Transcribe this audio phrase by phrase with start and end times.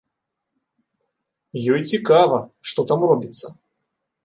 [1.75, 2.41] Ёй цікава,
[2.73, 3.47] што там робіцца.